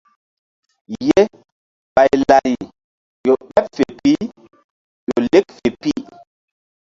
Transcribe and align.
Ye 1.07 1.19
ɓay 1.95 2.09
lari 2.29 2.53
ƴo 3.25 3.33
ɓeɓ 3.49 3.65
fe 3.75 3.83
pi 4.01 4.11
ƴo 5.07 5.15
lek 5.31 5.45
fe 5.57 5.67
pi. 5.81 5.91